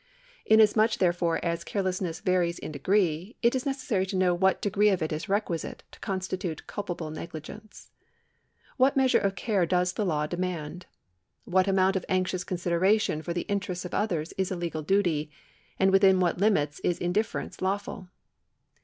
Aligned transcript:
Inasmuch, 0.47 0.95
therefore, 0.97 1.37
as 1.45 1.63
carelessness 1.63 2.21
varies 2.21 2.57
in 2.57 2.71
degree, 2.71 3.35
it 3.43 3.53
is 3.53 3.67
necessary 3.67 4.07
to 4.07 4.15
know 4.15 4.33
what 4.33 4.59
degree 4.59 4.89
of 4.89 5.03
it 5.03 5.13
is 5.13 5.29
requisite 5.29 5.83
to 5.91 5.99
constitute 5.99 6.63
cid})able 6.67 7.13
negligence. 7.13 7.91
What 8.77 8.97
measure 8.97 9.19
of 9.19 9.35
care 9.35 9.67
does 9.67 9.93
the 9.93 10.03
law 10.03 10.25
demand? 10.25 10.87
What 11.45 11.67
amount 11.67 11.95
of 11.95 12.05
anxious 12.09 12.43
consideration 12.43 13.21
for 13.21 13.33
the 13.35 13.41
interests 13.43 13.85
of 13.85 13.93
others 13.93 14.33
is 14.39 14.49
a 14.49 14.55
legal 14.55 14.81
duty, 14.81 15.29
and 15.79 15.91
within 15.91 16.19
what 16.19 16.39
limits 16.39 16.79
is 16.79 16.97
indifference 16.97 17.61
lawful 17.61 18.09